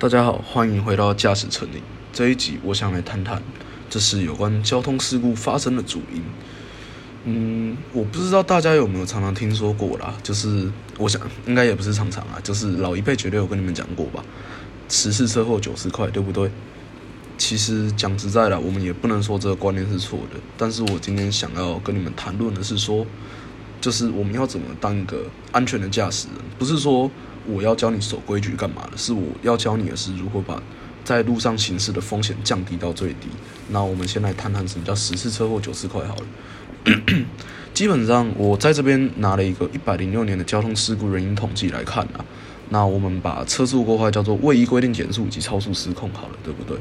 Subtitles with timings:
[0.00, 1.82] 大家好，欢迎回到驾驶城里。
[2.12, 3.42] 这一集我想来谈谈，
[3.90, 6.22] 这是有关交通事故发生的主因。
[7.24, 14.24] 嗯，我不知道大家有没有常常听说过啦，就是我想应该也不是常常啊，就是老一辈绝对有跟你们讲过吧。
[14.88, 16.48] 十次车祸九十块，对不对？
[17.36, 20.38] 其实讲实在的，我们也不能说这个观念是错的。
[20.56, 23.04] 但是我今天想要跟你们谈论的是说，
[23.80, 27.10] 就是我们要怎么当一个安全的驾驶人，不是说。
[27.50, 28.98] 我要教你守规矩干嘛的？
[28.98, 30.62] 是我要教你的是如何把
[31.02, 33.28] 在路上行驶的风险降低到最低。
[33.70, 37.24] 那我们先来谈谈什么叫十次车祸九次快好了。
[37.72, 42.22] 基本上我在这边拿了一个一百零六年的交通事故原因统计来看啊，
[42.68, 46.76] 那我们把车速过快叫做未依规定减速以及超速失控好了，对不对？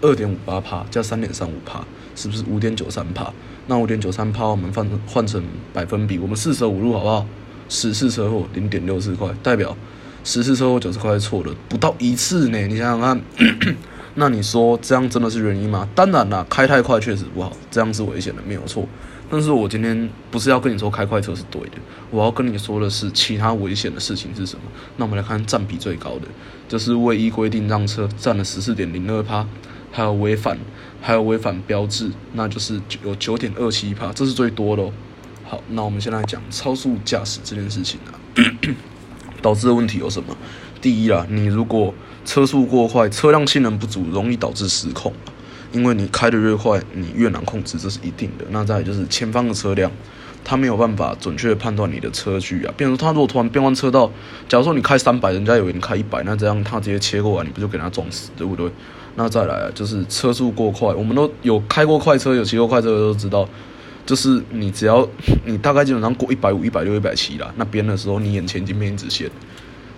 [0.00, 1.80] 二点五八帕加三点三五帕，
[2.14, 3.32] 是不是五点九三帕？
[3.66, 5.42] 那五点九三帕我们换换成
[5.72, 7.26] 百分比，我们四舍五入好不好？
[7.68, 9.76] 十次车祸零点六四块，代表。
[10.22, 12.58] 十次车祸九十块是错的，不到一次呢。
[12.66, 13.20] 你想想看，
[14.16, 15.88] 那你说这样真的是原因吗？
[15.94, 18.84] 当然啦，开太快确实不好，这样是危险的，没有错。
[19.30, 21.78] 但是我今天不是要跟你说开快车是对的，
[22.10, 24.62] 我要跟你说的是其他危险的事情是什么。
[24.96, 26.22] 那我们来看占比最高的，
[26.68, 29.46] 就是未依规定让车占了十四点零二趴，
[29.90, 30.58] 还有违反，
[31.00, 34.82] 还有违反标志，那就是有九点二七趴，这是最多的。
[35.44, 38.18] 好，那我们先来讲超速驾驶这件事情啊。
[39.40, 40.36] 导致的问题有什么？
[40.80, 45.12] 第一啦，你如果车速过快，车辆性能不足，容易导致失控。
[45.72, 48.44] 因为你开的越快，你越难控制，这是一定的。
[48.50, 49.90] 那再就是前方的车辆，
[50.42, 52.72] 它没有办法准确判断你的车距啊。
[52.76, 54.10] 比如说，他如果突然变换车道，
[54.48, 58.70] 假如说你开三百，人家以为你开一百，那这样他直接切过来，你不就给他撞死，对不对？
[59.16, 63.48] 那再来就是车速过快，我们都有开过快车，有骑过快车的都知道。
[64.04, 65.04] 就是你只要
[65.44, 69.28] 你大概基本上过一百五、一百六、一百七啦，那边的时候你眼前已经变直线，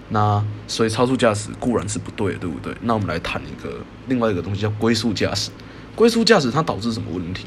[0.09, 2.75] 那所以超速驾驶固然是不对，对不对？
[2.81, 5.51] 那我们来谈一个另外一个东西叫龟速驾驶。
[5.95, 7.45] 龟速驾驶它导致什么问题？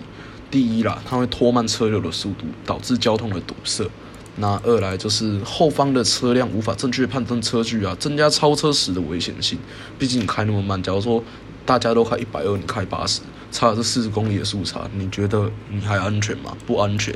[0.51, 3.89] 第一啦，它会拖慢车流的速度，导致交通的堵塞。
[4.35, 9.57] 那二来就是后方的车辆无法正确判断车距啊，增加超车时的危险性。
[9.97, 11.23] 毕竟你开那么慢，假如说
[11.65, 13.21] 大家都开一百二，你开八十。
[13.51, 16.55] 差的是四十公里的速差，你觉得你还安全吗？
[16.65, 17.13] 不安全。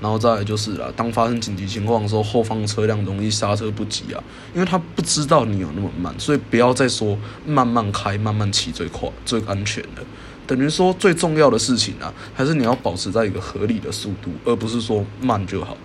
[0.00, 4.20] 然后再来就是啦，当发生紧急情况的时候，后方车辆容易刹车不及啊，
[4.52, 7.16] 因为他不知道你有那么慢，所以不要再说
[7.46, 10.02] 慢慢开、慢慢骑最快、最安全的。
[10.48, 15.76] 等于说最重要的事情啊，还是你要保持在一个合理的速度，而不是说慢就好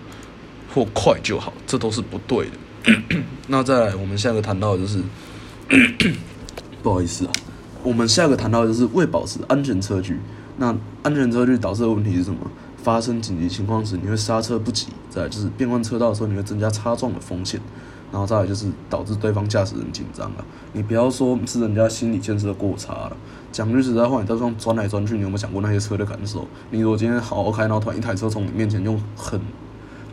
[0.74, 3.22] 或快就好，这都是不对的。
[3.46, 5.00] 那再来，我们下一个谈到的就是，
[6.82, 7.32] 不好意思啊。
[7.84, 10.18] 我们下个谈到就是为保持安全车距，
[10.56, 12.38] 那安全车距导致的问题是什么？
[12.82, 17.60] 发生紧急情况时，你会刹车不及；再就是变换车道的时候，你会增加擦撞的风险；
[18.10, 20.44] 然后再来就是导致对方驾驶人紧张了。
[20.72, 23.16] 你不要说是人家心理建设过差了，
[23.52, 26.48] 讲句实在话，你在路上钻来钻去，你有没有想过那些车的感受？
[26.70, 29.38] 你如果今天好好开，然后突然一台车从你面前用很，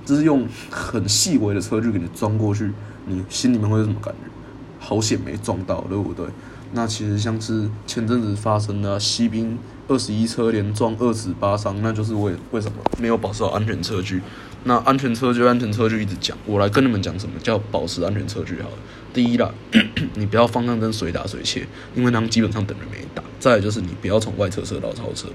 [0.05, 2.73] 就是用很细微的车距给你撞过去，
[3.05, 4.29] 你心里面会有什么感觉？
[4.77, 6.25] 好险没撞到，对不对？
[6.73, 14.21] 那其实像是前阵子发生的西兵二十一车连撞二死八伤，那就是为为什么没有保持好安全车距？
[14.63, 18.75] 那安全车距，安全车距一直讲，我来跟你们讲什么叫保持安全车距好了。
[19.13, 19.51] 第一啦，
[20.15, 23.21] 你不要方向灯随打随切，因为他们基本上等于没打。
[23.39, 25.27] 再就是你不要从外侧车道超车，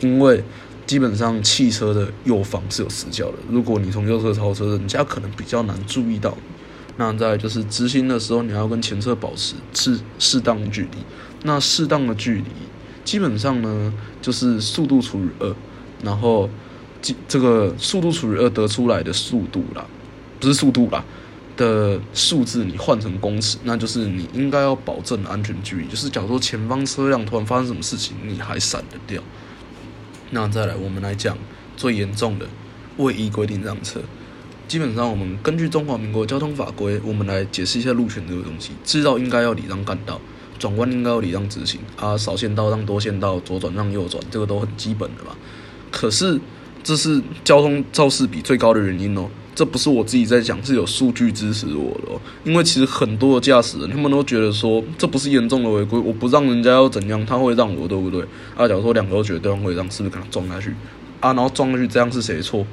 [0.00, 0.42] 因为
[0.86, 6.36] 基本上汽车的右方是有死角的，如果你从右侧超车，人家可能比较难注意到。
[7.00, 10.98] 那再就是直行的时候，你要跟前车保持适适当距离。
[11.44, 12.50] 那适当的距离，
[13.06, 13.90] 基本上呢
[14.20, 15.56] 就是速度除以二，
[16.04, 16.50] 然后
[17.00, 19.86] 这这个速度除以二得出来的速度啦，
[20.38, 21.02] 不是速度啦
[21.56, 25.88] 的数字，你换成公尺，那就是你应该要保证安全距离。
[25.88, 29.22] 就是假如说前方车辆突然发生什么事情，你还闪得掉。
[30.32, 31.38] 那再来，我们来讲
[31.78, 32.46] 最严重的
[32.98, 34.02] 未依规定让车。
[34.70, 38.70] 基本上，我们根据中华民国交通法规，我们来解释一下路权这个东西。
[38.84, 40.20] 知道应该要礼让干道，
[40.60, 45.32] 转弯应该要礼让直行啊，少线道让多线道，左转让右转，这个都很基本的嘛。
[45.90, 46.40] 可是，
[46.84, 49.28] 这是交通肇事比最高的原因哦。
[49.56, 52.20] 这不是我自己在讲，是有数据支持我的哦。
[52.44, 58.22] 因为其实很多的驾驶人，他们都觉得说，这不是严重的违规，我不让人家要怎样，他会让我，对不对？
[58.56, 60.70] 啊，假如说两个都觉得对方会让，是不是可能撞下去？
[61.18, 62.64] 啊，然后撞下去，这样是谁错？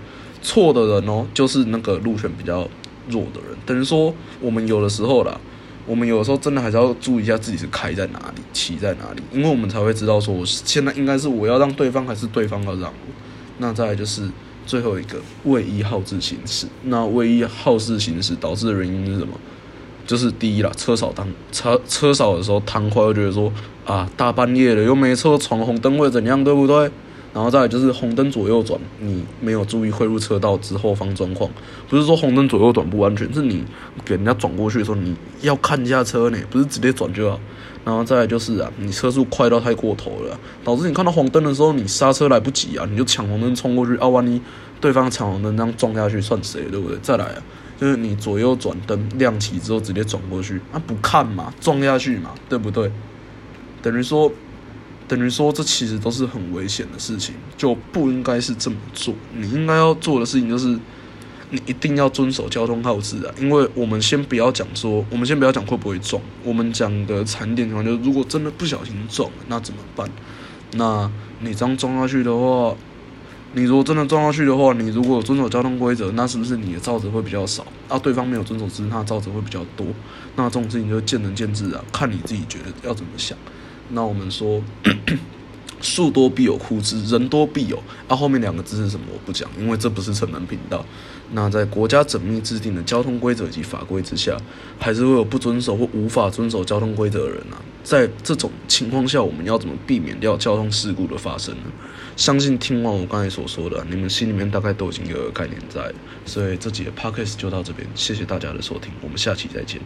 [0.42, 2.68] 错的人哦，就是那个路权比较
[3.10, 3.57] 弱的人。
[3.66, 5.39] 等于说，我们有的时候啦，
[5.86, 13.13] 我们有的时候真的还是要注意一下自己是开在哪里，骑在哪里，因为我们才会知道说，我现在应该是我要让对方，还是对方要让我。
[13.60, 14.30] 那再来就是
[14.66, 16.68] 最后一个，位一好自行驶。
[16.83, 19.33] 那位一好自行驶导致的原因是什么？
[20.06, 23.51] 就是第一啦，车少当车车少的时候贪快，会觉得说
[23.86, 26.90] 啊，大半夜的又没车，闯红灯会怎样，对不对？
[27.34, 31.50] 然后再来就是红灯左右转，你没有注意汇入车道之后方状况，
[31.88, 33.64] 不是说红灯左右转不安全，是你
[34.04, 37.40] 给人家转过去的时候，你要看一下车呢，不是直接转就好。
[37.86, 44.42] 然后再来就是啊，你车速快到太过头了，导致你看到红灯的时候，你刹车来不及啊，你就抢红灯冲过去，啊，万一
[44.82, 46.98] 对方抢红灯这样撞下去，算谁对不对？
[47.02, 47.44] 再来啊。
[47.80, 52.92] 就是你左右转灯亮起之后直接转过去，啊不看嘛，撞下去嘛，对不对？
[53.84, 54.32] 等于说，
[55.07, 59.13] 等于说这其实都是很危险的事情，就不应该是这么做。
[59.33, 60.68] 你应该要做的事情就是，
[61.50, 63.33] 你一定要遵守交通号志啊。
[63.39, 70.09] 因为我们先不要讲说，我们先不要讲会不会撞，我们讲的惨点情况就是，如果真的不小心撞，那怎么办？
[70.74, 71.09] 那
[71.39, 72.75] 你这样撞下去的话。
[73.54, 77.65] 你如果真的撞下去的话，你如果遵守交通规则，那是不是你的造责会比较少？
[77.88, 79.88] 啊，对方没有遵守，只是他造责会比较多。
[80.36, 83.36] 那这种事情就见仁见智啊，看你自己觉得要怎么想。
[83.89, 84.62] 那我们说。
[85.80, 87.78] 树多必有枯枝，人多必有。
[88.07, 89.06] 啊，后面两个字是什么？
[89.13, 90.84] 我不讲，因为这不是成人频道。
[91.34, 94.36] 那在国家缜密制定的交通规则以及法规之下，
[94.80, 97.62] 还是会有不遵守或无法遵守交通规则的人啊。
[97.84, 101.66] 在这种情况下，我们要怎么避免掉交通事故的发生呢？
[102.16, 105.94] 相信听完我刚才所说的，你们心里面大概都已经有个概念在。
[106.25, 109.80] 所以这集的 podcast 就到这边，谢谢大家的收听，我们下期再见。